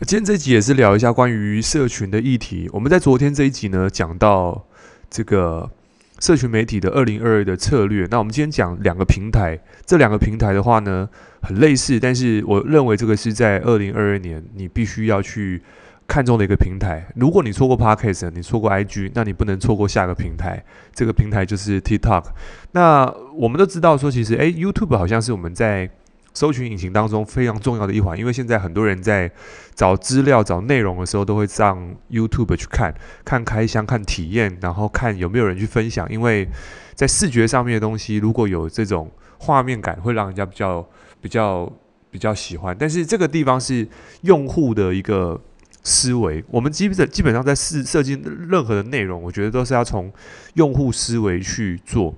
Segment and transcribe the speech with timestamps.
[0.00, 2.68] 今天这集也是聊一下关于社群的议题。
[2.72, 4.66] 我们在昨天这一集呢，讲到
[5.08, 5.70] 这个
[6.18, 8.06] 社群媒体的二零二二的策略。
[8.10, 11.08] 那我们今天讲两个平台，这两个平台的话呢，
[11.42, 15.62] 很类似，但是我认为这个是在二零二二年你必须要去
[16.08, 17.06] 看中的一个平台。
[17.14, 20.62] 如果你错过 Podcast，你错过 IG，那你不能错过下个平台。
[20.92, 22.24] 这个平台就是 TikTok。
[22.72, 25.88] 那我们都知道说，其实诶，YouTube 好像是我们在
[26.34, 29.30] 搜寻引擎当中非常重要的一环，因为现在很多人在
[29.74, 32.92] 找资料、找内容的时候，都会上 YouTube 去看，
[33.24, 36.06] 看开箱、看体验，然后看有没有人去分享。
[36.10, 36.48] 因为
[36.94, 40.84] 在视觉上面的东西，如果有这种画面感，会让人家比较、
[41.20, 41.72] 比较、
[42.10, 42.76] 比较喜欢。
[42.76, 43.88] 但是这个地方是
[44.22, 45.40] 用户的一个
[45.84, 50.12] 思维，我们基本基本上在设设计任何的内容，我觉得都是要从
[50.54, 52.12] 用户思维去做。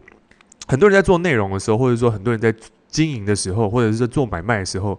[0.68, 2.54] 很多人在做内容的时候，或者说很多人在
[2.96, 4.98] 经营的时候，或者是做买卖的时候，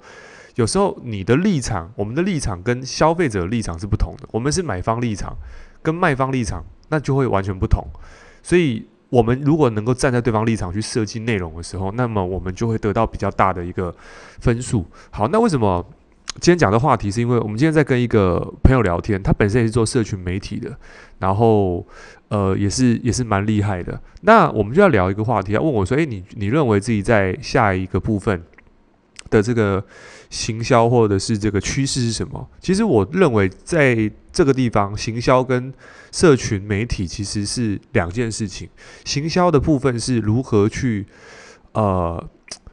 [0.53, 4.29] 有时候你的立场，我们的立场跟消费者的立场是不同的。
[4.31, 5.35] 我们是买方立场，
[5.81, 7.83] 跟卖方立场，那就会完全不同。
[8.43, 13.95] 所以，我们如果能够站在对方立场去设计内容的时候，那么我们就会得到比较大的一个
[14.39, 14.85] 分数。
[15.09, 15.83] 好，那为什么
[16.39, 20.77] 今天讲的话题，是因为我们今天在跟一个朋友聊天，他本身也是做社群媒体的，
[21.19, 21.85] 然后。
[22.29, 24.01] 呃，也是也是蛮厉害的。
[24.23, 28.43] 那我们就要聊一个话题，要问我说：“诶，你你认为自己在下一个部分
[29.29, 29.81] 的这个
[30.29, 35.73] 行销或者是这个趋势是什么？”其实我认为在这个地方，行销跟
[36.11, 38.67] 社群媒体其实是两件事情。
[39.05, 41.05] 行销的部分是如何去
[41.71, 42.21] 呃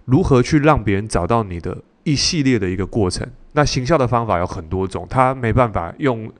[0.04, 3.28] 如何去让别人找到你的一系列的一个过程。
[3.52, 6.32] 那行销的方法有很多种，他没办法用。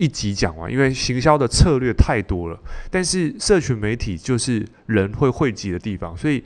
[0.00, 2.56] 一集讲完，因为行销的策略太多了。
[2.88, 6.40] 但是社群媒体就是人会汇集的地方，所以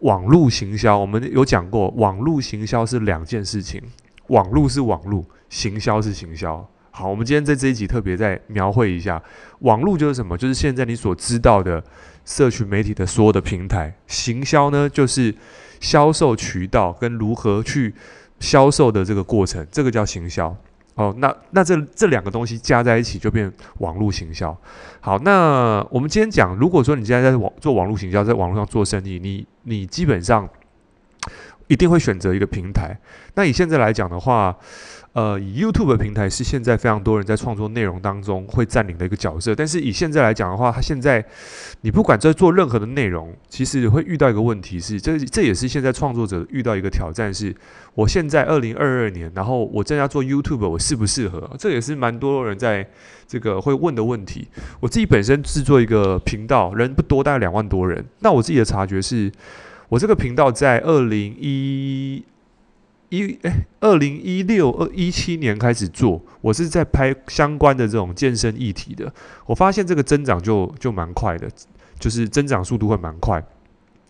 [0.00, 3.82] 网络行销我们有讲过，网络行销是两件事情，
[4.28, 6.66] 网络是网络，行销是行销。
[6.90, 9.22] 好，我们今天在这一集特别再描绘一下，
[9.58, 10.38] 网络就是什么？
[10.38, 11.84] 就是现在你所知道的
[12.24, 13.94] 社群媒体的所有的平台。
[14.06, 15.34] 行销呢，就是
[15.84, 17.94] 销售渠道跟如何去
[18.40, 20.56] 销售的这个过程，这个叫行销。
[20.94, 24.56] 哦，那那这这两个东西加在一起就变网络行销。
[25.00, 30.48] 好，那我们今天讲，如果说你现在在网做网络行销，在网络上做生意，你你基本上
[31.66, 32.96] 一定会选择一个平台。
[33.34, 34.56] 那以现在来讲的话，
[35.12, 39.54] 呃，以 YouTube 平台是现在非常多人在创作内容当中会占领的一个角色。
[39.54, 41.24] 但是以现在来讲的话，它现在
[41.82, 47.54] 你不管在做任何的内容，其实会遇到一个问题是，这这也是现在创作者遇到一个挑战是，
[47.94, 51.48] 我现在二零二二年，然后我正要做 YouTube，我适不适合？
[51.58, 52.84] 这也是蛮多人在
[53.28, 54.48] 这个会问的问题。
[54.80, 58.04] 我自己本身制作一个频道，人不多，大概两万多人。
[58.18, 59.30] 那我自己的察觉是，
[59.94, 62.24] 我这个频道在二零一。
[63.10, 69.12] 一诶，二零一六二一七年开始做，我是在拍相关的这种健身议题的。
[69.46, 71.48] 我发现这个增长就就蛮快的，
[72.00, 73.40] 就是增长速度会蛮快。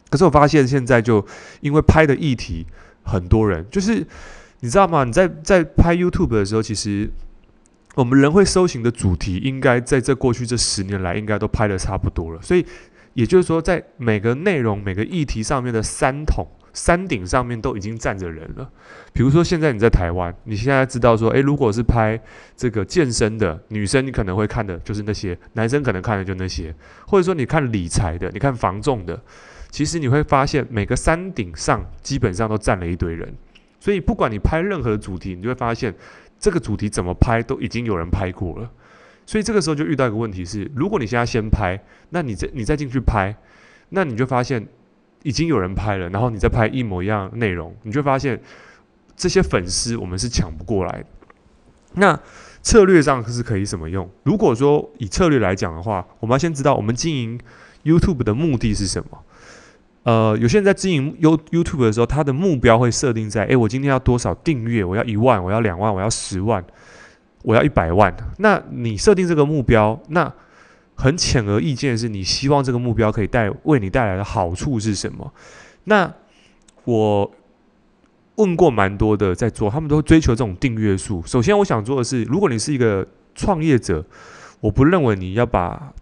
[0.09, 1.23] 可是我发现现在就
[1.61, 2.65] 因为拍的议题，
[3.03, 4.07] 很多人就是
[4.61, 5.05] 你知道吗？
[5.05, 7.11] 你在在拍 YouTube 的时候，其实
[7.97, 12.41] 我们人会搜寻的主题，应该在这过去这十年来，应该都拍得差不多了。
[12.41, 12.65] 所以
[13.15, 16.47] 也就是说，在每个内容、每个议题上面的三统。
[16.75, 18.69] 山顶上面都已经站着人了。
[19.13, 22.21] 比如说，现在你在台湾，你现在知道说，诶，如果是拍
[22.57, 26.75] 这个健身的女生，你可能会看的就是那些；男生可能看的就那些。
[27.07, 29.23] 或者说，你看理财的，你看房仲的，
[29.71, 33.33] 其实你会发现每个山顶上基本上都站了一堆人。
[33.79, 35.95] 所以，不管你拍任何的主题，你就会发现
[36.41, 38.69] 这个主题怎么拍都已经有人拍过了。
[39.27, 41.79] 所以这个时候就遇到一个问题是：如果你现在先拍，
[42.11, 43.35] 那你再你再进去拍，
[43.91, 44.67] 那你就发现。
[45.25, 48.39] 已经有人拍了，然后你再拍一模一样内容，你就发现
[49.17, 51.07] 这些粉丝我们是抢不过来的。
[51.95, 52.21] 那
[52.61, 54.07] 策略上是可以怎么用？
[54.25, 57.41] 如果说以策略来讲的话，我们要先知道我们经营
[57.85, 59.25] YouTube 的目的是什么。
[60.03, 64.85] 呃，有些人在经营 You YouTube 的时候，他的目标会设定在：诶，我今天要多少订阅？
[64.85, 66.63] 我要一万，我要两万，我要十万，
[67.45, 68.13] 我要一百万。
[68.39, 70.33] 那你设定这个目标，那
[70.97, 75.33] 很显而易见的是，你希望这个目标可以带为你带来的好处是什么？
[75.85, 76.13] 那
[76.85, 77.31] 我
[78.37, 81.23] 问过蛮多的在做，他们都追求这种订阅数。
[81.27, 84.05] 首先，我想做的是，如果你是一个创业者，
[84.61, 85.93] 我不认为你要把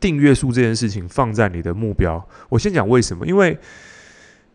[0.00, 2.26] 订阅数这件事情放在你的目标。
[2.48, 3.26] 我先讲为什么？
[3.26, 3.58] 因为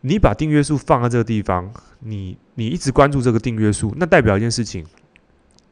[0.01, 4.85] 你把订阅数放在这个地方，你你一直关注这个订阅数，那代表一件事情，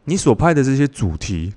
[0.05, 1.53] 你所拍的这些主题。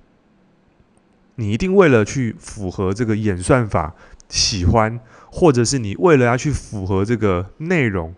[1.39, 3.95] 你一定为了去符合这个演算法
[4.27, 4.99] 喜欢，
[5.31, 8.15] 或者是你为了要去符合这个内容，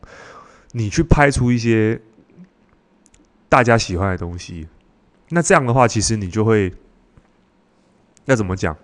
[0.70, 2.00] 你去拍出一些
[3.48, 4.68] 大家喜欢的东西。
[5.30, 6.72] 那这样的话，其实你就会
[8.26, 8.76] 要怎么讲？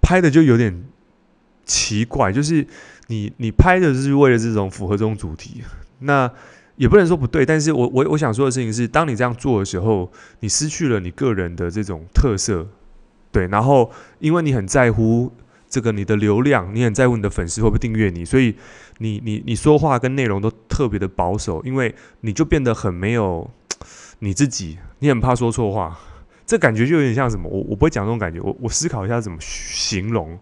[0.00, 0.84] 拍的就有点
[1.64, 2.64] 奇怪，就是
[3.08, 5.64] 你你拍的是为了这种符合这种主题，
[5.98, 6.32] 那
[6.76, 7.44] 也不能说不对。
[7.44, 10.10] 但是我我我想说的事情是，当你这样做的时候，
[10.40, 12.66] 你失去了你个人的这种特色，
[13.30, 13.46] 对。
[13.48, 15.32] 然后因为你很在乎
[15.68, 18.54] 这个你的流量，你很在乎你的粉丝会不会订阅你，所以
[18.98, 23.50] 你你你说话跟内容都特别的保守，因为你就变得很没有。
[24.24, 25.98] 你自己，你很怕说错话，
[26.46, 27.48] 这感觉就有点像什么？
[27.48, 30.38] 我我不会讲这种感觉，我我思考一下怎么形容，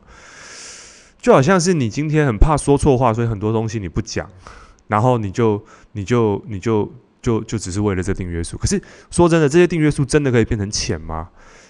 [1.19, 4.29] 就好像是你今天很怕说错话，所以很多东西你不讲，
[4.89, 6.91] 然后你就你就你就
[7.23, 8.57] 就就只是为了这订阅数。
[8.57, 11.29] 可是说真的，这些订阅数真的可以变成钱吗？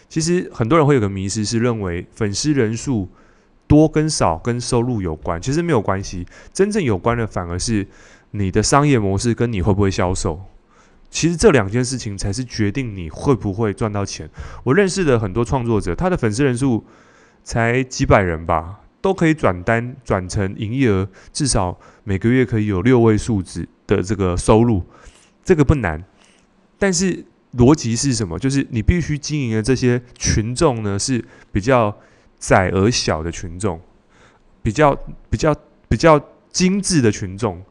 [0.09, 3.09] 其实很多人会有个迷思，是认为粉丝人数
[3.67, 7.87] 多跟少跟收入有关，其实没有关系，真正有关的反而是
[8.33, 10.41] 你的商业模式跟你会不会销售。
[11.09, 14.29] 其实这两件事情才是决定你会不会赚到钱。
[14.63, 16.85] 我认识的很多创作者，他的粉丝人数
[17.43, 24.83] 才几百人吧，都可以转单转成营业额，至少每个月可以有六位数字的这个收入，
[25.45, 26.03] 这个不难。
[26.79, 27.25] 但是
[27.57, 28.39] 逻辑是什么？
[28.39, 31.95] 就是你必须经营的这些群众呢，是比较
[32.39, 33.81] 窄而小的群众，
[34.63, 34.97] 比较
[35.29, 35.55] 比较
[35.89, 36.21] 比较
[36.51, 37.63] 精致的群众。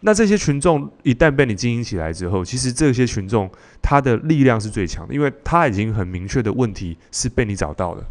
[0.00, 3.50] 那这些群众一旦被你经营起来之后，其实这些群众
[3.80, 8.04] 他的力量是最强的，因为他已经很明确的问题是被你找到了。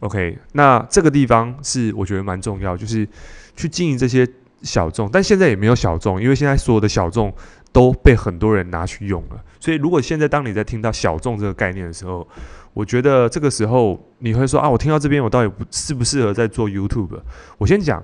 [0.00, 3.08] OK，那这个地方是我觉得蛮重要，就是
[3.56, 4.28] 去经营这些
[4.62, 7.32] 小众，但现在也没有小众，因为现在所有的小众
[7.72, 9.44] 都被很多人拿去用了。
[9.60, 12.26] 所以如果现在当你在听到小众这个概念的时候，
[12.72, 17.20] 我觉得这个时候你会说啊，我听到这边我到底适不适合在做 YouTube？
[17.58, 18.02] 我先讲。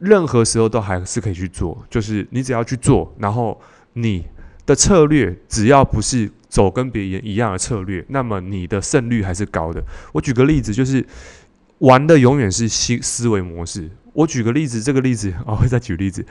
[0.00, 3.58] 任何时候都还是可以去做，就是你只要去做，然后
[3.94, 4.26] 你
[4.66, 9.82] 的策略只要不是走跟别人一样的策略，那么你的胜率还是高的。
[10.12, 11.06] 我举个例子，就是
[11.78, 13.88] 玩的永远是新思维模式。
[14.14, 16.24] 我举个例子，这个例子 我会再举例子。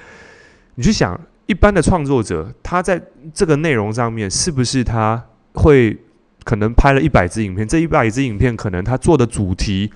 [0.76, 3.00] 你去想，一般的创作者，他在
[3.32, 5.96] 这个内容上面，是不是他会
[6.44, 7.68] 可能拍了一百支影片？
[7.68, 9.94] 这一百支影片，可能他做的主题。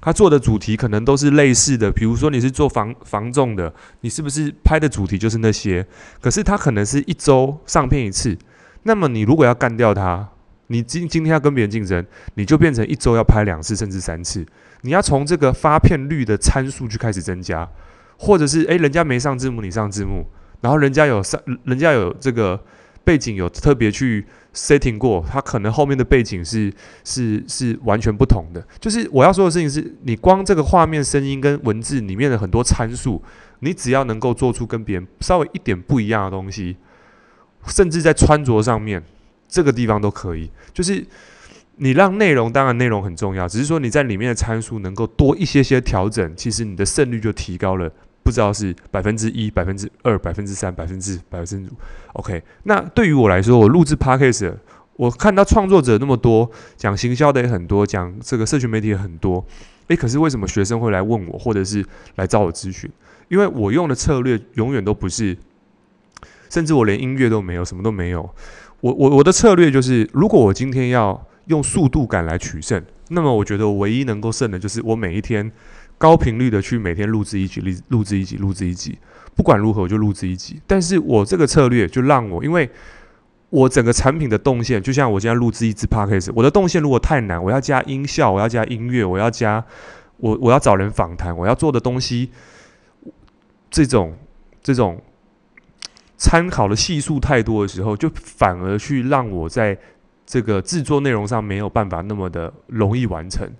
[0.00, 5.84] 他做的主题可能都是类似的，比如说你是做房房仲的，你是不是拍的主题就是那些？
[6.20, 8.38] 可是他可能是一周上片一次，
[8.84, 10.26] 那么你如果要干掉他，
[10.68, 14.46] 你今今天要跟别人竞争，你就变成一周要拍两次甚至三次。
[14.82, 17.68] 你要从这个发片率的参数去开始增加，
[18.18, 20.26] 或者是诶，人家没上字幕你上字幕，
[20.60, 22.62] 然后人家有上，人家有这个
[23.04, 24.26] 背景有特别去。
[24.54, 26.72] setting 过，它可能后面的背景是
[27.04, 28.66] 是是完全不同的。
[28.80, 33.22] 就是我要说的事情是，你光这个画面、声音跟文字里面的很多参数，
[33.60, 36.76] 你只要能够做出跟别人稍微一点不一样的东西，
[37.68, 39.00] 甚至在穿着上面，
[39.46, 40.50] 这个地方都可以。
[40.72, 41.06] 就是
[41.78, 47.90] 你让内容，当然内容很重要，只是说你在里面的参数能够多一些些调整，其实你的胜率就提高了。
[48.24, 51.74] 不知道是百分之一、百分之二、百分之三、百分之百分之五。
[52.12, 54.52] OK，那对于我来说，我录制 Podcast，
[54.96, 59.42] 我看到创作者那么多，讲行销的也很多，讲这个社群媒体也很多。
[59.86, 61.82] 诶，可是为什么学生会来问我，或者是
[62.16, 62.90] 来找我咨询？
[63.28, 65.34] 因为我用的策略永远都不是，
[66.50, 68.28] 甚至我连音乐都没有，什么都没有。
[68.80, 75.52] 我我我的策略就是，如果我今天要用速度感来取胜，那么我觉得唯一能够胜的就是我每一天。
[76.00, 78.96] 高频率的去每天录制一集，录录制一集，录制一集，
[79.34, 80.62] 不管如何我就录制一集。
[80.64, 82.70] 但是我这个策略就让我，因为
[83.50, 89.64] 我整个产品的动线，就像我现在录制一支 podcast，我的动线如果太难，我要加音效，我要加音乐，我要加
[90.18, 92.30] 我我要找人访谈，我要做的东西，
[93.68, 94.16] 这种
[94.62, 95.02] 这种
[96.16, 99.76] 参考的系数太多的时候，就反而去让我在
[100.28, 103.50] 这个制作内容上没有办法那么的容易完成。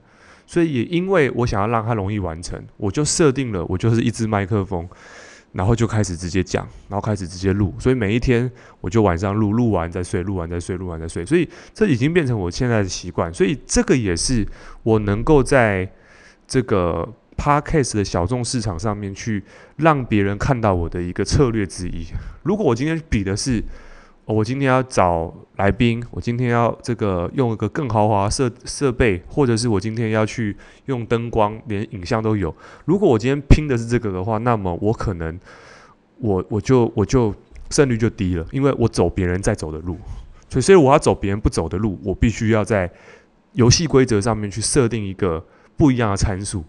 [0.46, 4.86] 所以也因为我想要让它容易完成，我就设定了我就是一支麦克风，
[5.52, 7.74] 然后就开始直接讲，然后开始直接录。
[7.78, 8.50] 所以每一天
[8.82, 11.24] 我就晚上录，录完再睡，录完再睡，录完再睡。
[11.24, 13.32] 所以这已经变成我现在的习惯。
[13.32, 14.46] 所以这个也是
[14.82, 15.90] 我能够在
[16.46, 17.06] 这个
[17.36, 19.42] Podcast 的小众市场上面去
[19.76, 22.06] 让别人看到我的一个策略之一。
[22.42, 23.64] 如果我今天比的是。
[24.34, 30.54] 我今天要找来宾，我今天要这个用一个更豪华设设备，或者是我今天要去
[30.84, 32.54] 用灯光，连影像都有。
[32.84, 35.40] 如果我今天拼的是这个的话，那么我可能
[36.18, 37.34] 我我就我就
[37.70, 39.96] 胜率就低了，因为我走别人在走的路，
[40.50, 42.90] 所以所以我要走别人不走的路，我必须要在
[43.52, 45.42] 游戏规则上面去设定一个
[45.74, 46.62] 不一样的参数。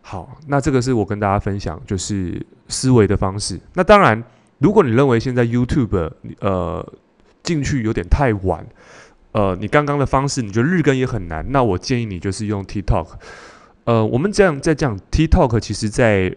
[0.00, 3.60] 好，那这个是我跟大家分享就是思维的方式。
[3.74, 4.20] 那当然。
[4.62, 6.92] 如果你认为现在 YouTube 呃
[7.42, 8.64] 进去有点太晚，
[9.32, 13.08] 呃，你刚刚的方式你觉得日更也很难，那我建议你就是用 TikTok。
[13.84, 16.36] 呃，我们这样在讲 TikTok，其实在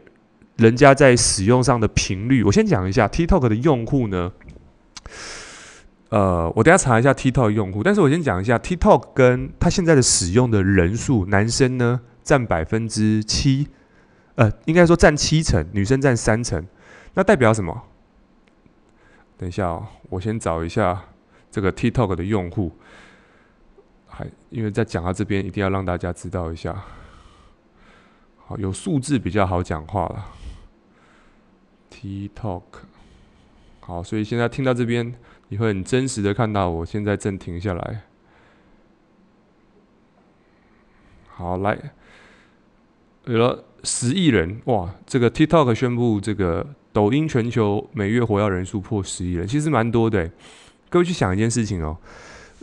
[0.58, 4.32] 人家在使用上的频率，我先讲一下 TikTok 的用户呢。
[6.10, 13.68] 呃，我等下查一下 TikTok 用户，但是我先讲一下 TikTok 跟他现在的使用的人数，男生呢占百分之七，
[14.36, 16.66] 呃，应该说占七成，女生占三成，
[17.14, 17.84] 那代表什么？
[19.38, 21.04] 等一下哦，我先找一下
[21.52, 22.72] 这个 TikTok 的用户，
[24.08, 26.84] 还因为在讲到这边，一定要让大家知道一下，
[28.46, 30.26] 好，有数字比较好讲话了。
[31.92, 32.64] TikTok，
[33.80, 35.16] 好，所以现在听到这边。
[35.50, 38.02] 你会很真实的看到，我现在正停下来。
[41.28, 41.94] 好，来，
[43.26, 44.96] 有了十亿人哇！
[45.06, 46.66] 这个 TikTok 宣布，这个
[46.96, 50.32] 抖音全球每月活跃人数破十亿人，其实蛮多的。
[50.90, 51.98] 各位去想一件事情哦，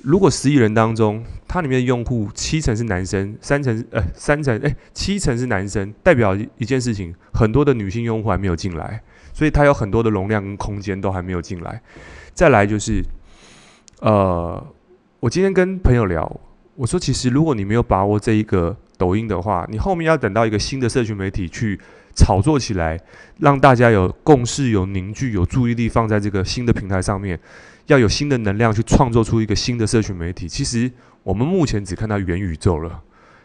[0.02, 9.02] 如果十亿人当中，它里面的用户七成是男生，三成呃三成哎七成是男生，代表一件事情，很多的女性用户还没有进来，
[9.34, 11.82] 所以它有很多的容量跟空间都还没有进来。
[12.32, 13.04] 再来就是，
[14.00, 14.66] 呃，
[15.20, 16.40] 我今天跟朋友聊，
[16.76, 21.78] 我说其实如果你没有把握这一个抖音的话，你后面要等到一个新的社群媒体去
[22.14, 23.00] 炒作起来，
[23.38, 27.38] 让大家有共识、有凝聚、有注意力放在这个新的平台上面，
[27.86, 30.48] 要有新的能量去创作出一个新的社群媒体。
[30.48, 30.90] 其实
[31.22, 33.02] 我们目前只看到元宇宙了，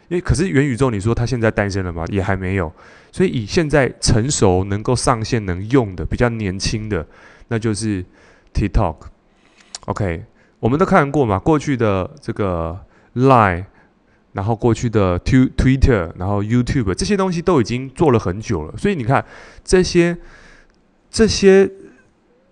[0.08, 2.04] 因为可是元宇宙，你说它现在诞生了吗？
[2.08, 2.72] 也还没有。
[3.10, 7.06] 所以以现在成熟、能够上线、能用的、比较年轻的，
[7.48, 8.04] 那就是。
[8.54, 10.24] TikTok，OK，
[10.58, 12.76] 我们都看过嘛，过去的这个
[13.14, 13.66] Line，
[14.38, 19.24] 然后过去的 Twitter，然后 YouTube 这些东西都已经做了很久了，所以你看
[19.64, 20.16] 这些
[21.10, 21.68] 这些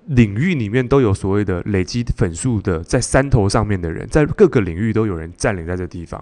[0.07, 6.21] 领域里面都有所谓的累积粉数的，在山头上面的人，在各个领域都有人占领在这地方。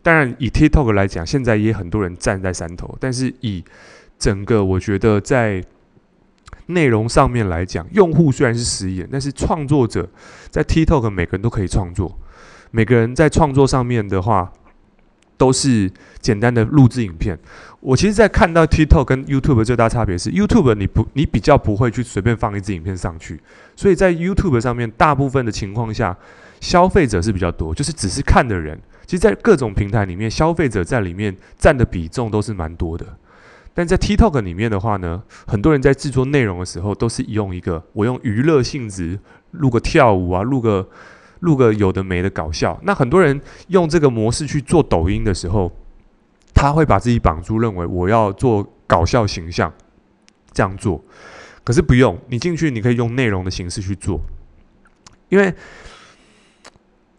[0.00, 3.64] 当然，以 TikTok 来讲，现在也很多人站在山头，但是以
[4.16, 5.64] 整个我觉得在。
[6.66, 10.08] 内容上面来讲，用户虽然是十亿，但是创作者
[10.50, 12.16] 在 TikTok 每个人都可以创作。
[12.70, 14.52] 每个人在创作上面的话，
[15.40, 17.38] 都是简单的录制影片。
[17.80, 23.40] 我其实，在看到 TikTok 跟 YouTube 最大差别是，YouTube 你不你比较不会去随便放一支影片上去，
[23.74, 26.14] 所以在 YouTube 上面，大部分的情况下，
[26.60, 28.78] 消费者是比较多，就是只是看的人。
[29.06, 33.06] 其实，在各种平台里面，消费者在里面占的比重都是蛮多的。
[33.72, 39.18] 但在 TikTok 里面的话呢，很多人在制作内容的时候，都是用一个我用娱乐性质
[39.52, 40.86] 录个跳舞啊，录个
[41.40, 42.78] 录个有的没的搞笑。
[42.84, 45.70] 那很多人用这个模式去做抖音的时候，
[46.54, 49.72] 他会把自己绑住，认为我要做搞笑形象
[50.52, 51.02] 这样做。
[51.64, 54.20] 可是不用，你进去你可以用内容的形式去做，
[55.28, 55.52] 因为。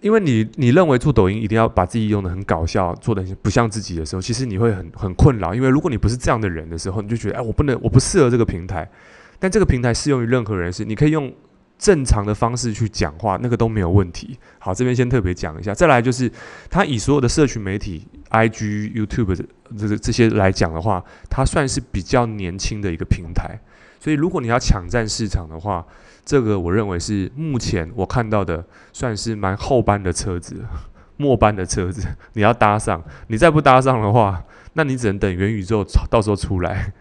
[0.02, 5.54] 因为你你认为做抖音一定要把自己用得很搞笑，做得不像自己的时候，其实你会很很困扰。
[5.54, 8.90] 因为如果你不是这样的人的时候，你就觉得哎，我不能，我不适合这个平台。
[9.38, 11.32] 但这个平台适用于任何人，是你可以用
[11.82, 14.38] 正常的方式去讲话，那个都没有问题。
[14.60, 15.74] 好，这边先特别讲一下。
[15.74, 16.32] 再来就是，
[16.70, 19.36] 它以所有的社群媒体，IG、YouTube
[19.76, 23.60] 这这这些来讲的话，它算是比较年轻的一个平台。
[24.00, 25.84] 所以如果你要抢占市场的话，
[26.24, 30.64] 这个我认为是目前我看到的算是蛮后班的车子，
[31.18, 36.94] 末班的车子， 你要搭上，你再不搭上的话，那你只能等元宇宙到时候出来。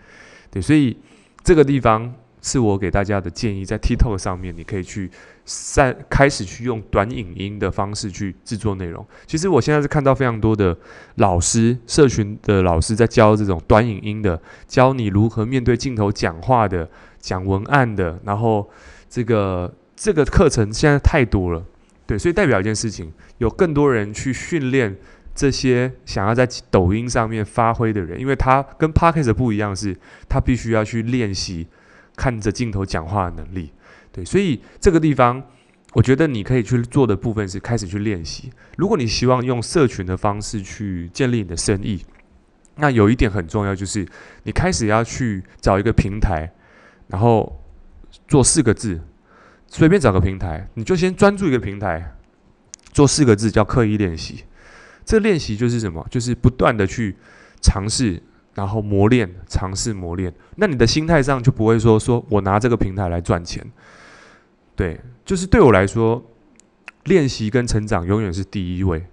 [0.51, 0.99] 对，所以
[1.45, 5.11] 这个地方是我给大家的建议，在 TikTok 上面你可以去
[5.45, 9.07] 散开始去用短影音的方式去制作内容。
[9.27, 10.77] 其实我现在是看到非常多的
[11.17, 18.71] 老师，社群的老师在教这种短影音的，教你如何面对镜头讲话的，讲文案的，然后。
[19.13, 21.65] 这个这个课程现在太多了，
[22.07, 24.97] 对，所以代表一件事情，有更多人去训练
[25.35, 29.97] 这些想要在抖音上面发挥的人，因为他跟 Podcast 不一样，是
[30.29, 31.67] 他必须要去练习
[32.21, 33.73] 看着镜头讲话的能力，
[34.13, 35.43] 对，所以这个地方，
[35.95, 38.53] 我觉得你可以去做的部分是开始去练习。
[38.77, 42.05] 如果你希望用社群的方式去建立你的生意，
[42.77, 44.07] 那有一点很重要，就是
[44.43, 46.53] 你开始要去找一个平台，
[47.09, 47.57] 然后。
[48.27, 49.01] 做四个字，
[49.69, 52.17] 随便找个平台，你就先专注一个平台，
[52.93, 54.45] 做四个字叫刻意练习。
[55.05, 56.05] 这练习就是什么？
[56.11, 57.17] 就是不断的去
[57.61, 58.21] 尝试，
[58.55, 60.33] 然后磨练，尝试磨练。
[60.57, 63.65] 那你的心态上就不会说，说我拿这个平台来赚钱。
[64.75, 66.23] 对，就是对我来说，
[67.05, 69.05] 练习跟成长永远是第一位。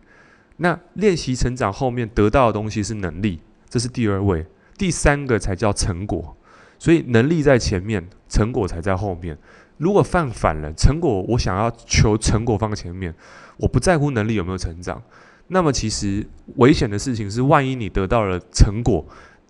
[0.58, 3.39] 那练习成长后面得到的东西是能力，
[3.70, 4.46] 这是第二位，
[4.77, 6.36] 第三个才叫成果。
[6.79, 9.38] 所以能力在前面，成果才在后面。
[9.77, 13.13] 如果犯反了，成果我想要求成果放前面，
[13.58, 15.01] 我不在乎能力有没有成长，
[15.48, 16.25] 那么其实
[16.58, 19.06] 危险的事情是，万一你得到了成果，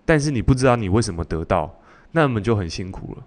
[0.05, 1.79] 但是你不知道你为什么得到，
[2.11, 3.23] 那么就很辛苦了。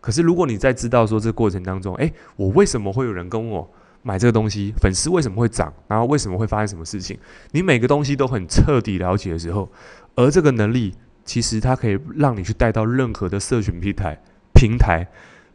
[0.00, 3.70] 可是如果你在知道说这过程当中，诶，我为什么会有人跟我
[4.02, 4.72] 买这个东西？
[4.80, 5.72] 粉丝为什么会涨？
[5.88, 7.18] 然后为什么会发生什么事情？
[7.52, 9.70] 你每个东西都很彻底了解的时候，
[10.14, 14.18] 而这个能力其实它可以让你去带到任何的社群平台
[14.52, 15.08] 平台。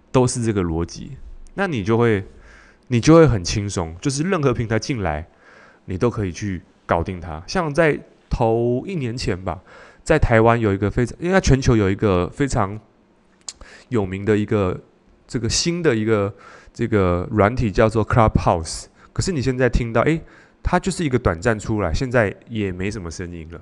[0.09, 1.17] 都是这个逻辑，
[1.55, 2.25] 那你就会，
[2.87, 5.27] 你就会很轻松，就是任何平台进来，
[5.87, 7.43] 你都可以去搞定它。
[7.47, 9.59] 像在头一年前吧，
[10.03, 12.79] 在台湾有一个非常，应该全球有一个非常
[13.89, 14.79] 有名的一个
[15.27, 16.31] 这个新的一个
[16.71, 18.85] 这个软体叫做 Clubhouse。
[19.11, 20.21] 可是你现在听到，诶，
[20.61, 23.59] 它就是一个短暂出来，现在也没什么声音了。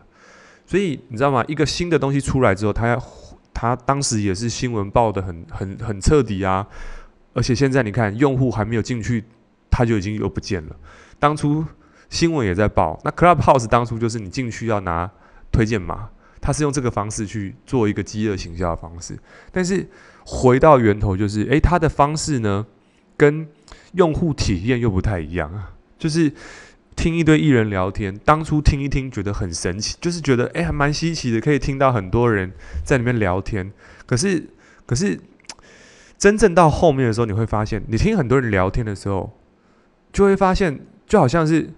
[0.66, 1.46] 所以你知道吗？
[1.48, 3.02] 一个新的东西出来之后，它要。
[3.58, 6.68] 他当时也是新闻报得很很很彻底啊，
[7.34, 9.24] 而且现在你看，用户还没有进去，
[9.72, 10.76] 他就已经又不见了。
[11.20, 11.66] 当初
[12.16, 15.12] 新闻也在报，那 Clubhouse 当初就是你进去要拿
[15.52, 19.20] 推荐码，他是用这个方式去做一个饥饿行销的方式。
[19.52, 19.86] 但是
[20.26, 22.66] 回到源头，就是诶，他的方式呢，
[23.18, 23.46] 跟
[23.94, 26.32] 用户体验又不太一样啊，就是。
[26.98, 32.54] 听一堆艺人聊天，当初听一听觉得很神奇，就是觉得诶还蛮稀奇的，可以听到很多人
[32.86, 33.70] 在里面聊天。
[34.06, 34.50] 可是，
[34.86, 35.20] 可是
[36.18, 39.38] 真正到后面的时候，你会发现，你听很多人聊天的时候，
[40.14, 41.70] 就会发现，就好像是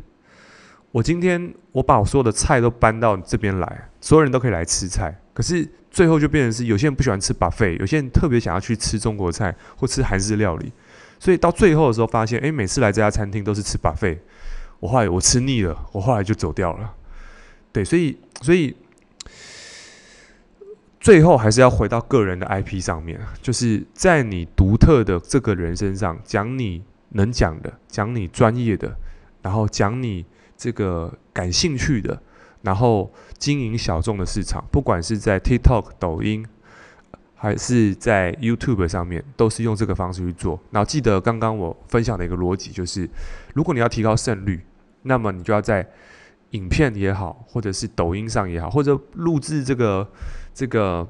[0.92, 5.14] 我今天我把我所有的菜都搬到这边来，所有人都可以来吃菜。
[5.34, 10.72] 可是最后就变成是，有些人不喜欢吃 buffet，有些人特别想要去吃中国菜或吃韩式料理。
[11.20, 14.18] 所以到最后的时候，发现诶，每次来这家餐厅都是吃 buffet。
[14.80, 16.94] 我后来我吃腻了，我后来就走掉了。
[17.72, 18.76] 对，所以所以
[21.00, 28.96] 最后还是要回到个人的 IP 上面，就是在你独特的这个人身上讲你能讲的，讲你专业的，
[29.42, 30.26] 然后讲你
[30.58, 32.22] 这个感兴趣的，
[32.64, 36.46] 然后经营小众的市场，不管是在 TikTok、抖音。
[37.40, 40.60] 还是在 YouTube 上面，都是用这个方式去做。
[40.72, 43.08] 然后记得刚刚我分享的一个逻辑，就是
[43.54, 44.60] 如果你要提高胜率，
[45.04, 45.88] 那么你就要在
[46.50, 50.10] 影片也好，或者是抖音上也好，或者录制这个
[50.52, 51.08] 这个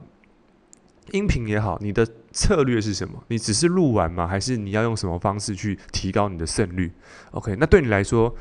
[1.12, 3.24] 音频也好，你的策略是什么？
[3.30, 4.28] 你只是录完吗？
[4.28, 6.92] 还是你要用什么方式去提高你的胜率
[7.32, 8.36] ？OK，那对你来说，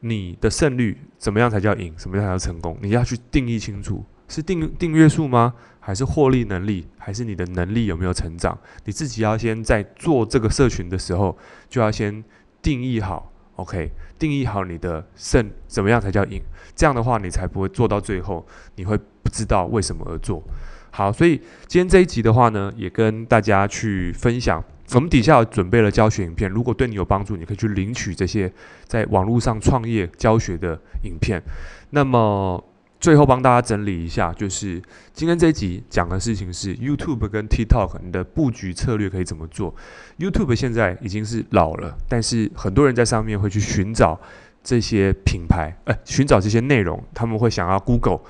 [0.00, 1.92] 你的胜率怎么样才叫赢？
[1.96, 2.78] 什么样才叫成功？
[2.80, 4.04] 你要去定义清楚。
[4.28, 5.54] 是订订阅数吗？
[5.78, 6.86] 还是获利能力？
[6.98, 8.58] 还是你的能力有没有成长？
[8.84, 12.24] 你自己要先在做这个社群的时候，就要先
[12.60, 13.92] 定义好，OK？
[14.18, 16.42] 定义好你的胜怎么样才叫赢？
[16.74, 20.42] 这样的话，你才不会做到最后，你会不知道为什么而做。
[20.90, 21.36] 好，所以
[21.68, 24.62] 今天这一集的话呢，也跟大家去分享。
[24.92, 28.52] 我们底下准备了教学影片，如果对你有帮助，你可以去领取这些
[28.84, 31.42] 在网络上创业教学的影片。
[31.90, 32.64] 那么。
[32.98, 39.72] 最后帮大家整理一下，就是今天这一集讲的事情是 YouTube 跟 TikTok 你的布局策略可以怎么做。
[40.18, 44.18] YouTube 现在已经是老了，但是很多人在上面会去寻找
[44.64, 48.20] 这些品牌，呃，寻找这些内容，他们会想要 Google。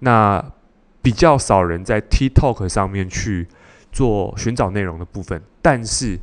[0.00, 0.52] 那
[1.00, 3.48] 比较少人在 TikTok 上面去
[3.92, 6.18] 做寻找内容的部分，但是。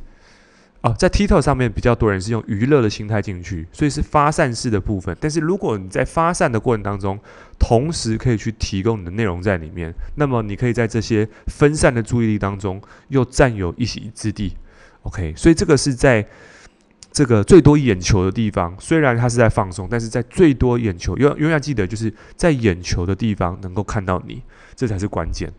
[0.80, 5.14] 哦，在 TikTok 上面比较多人是用娱乐的心态进去，所以是发散式的部分。
[5.20, 7.18] 但是如果你在发散的过程当中，
[7.58, 14.56] 同时可以去提供你的内容在里面，那么你可以在这些分散的注意力当中又占有一席之地。
[15.02, 16.24] OK，所以这个是在
[17.10, 24.40] 这个最多眼球的地方，虽然它是在放松，但是在最多眼球，永永远记得就是在眼球的地方能够看到你，
[24.76, 25.52] 这才是关键。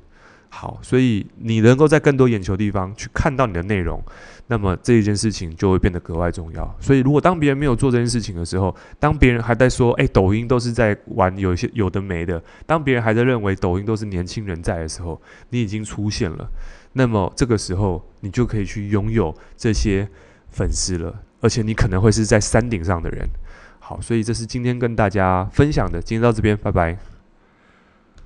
[0.52, 4.04] 好，所以你能够在更多眼球地方去看到你的内容，
[4.48, 6.76] 那么这一件事情就会变得格外重要。
[6.80, 16.50] 所以，如果当别人没有做这件事情的时候，当别人还在说“诶，抖音都是在玩有一些有的没的”，当别人还在认为抖音都是年轻人在的时候，你已经出现了，
[16.94, 20.10] 那么这个时候你就可以去拥有这些
[20.50, 23.26] 粉丝了，而且你可能会是在山顶上的人。
[23.80, 26.98] 好，所以这是今天跟大家分享的，今天到这边，拜拜。